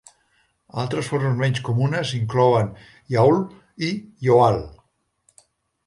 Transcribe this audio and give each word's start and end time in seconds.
Altres 0.83 1.09
formes 1.11 1.35
menys 1.41 1.61
comunes 1.67 2.15
inclouen 2.21 2.73
"yawl" 3.17 3.39
i 3.91 3.95
"yo-all". 4.29 4.63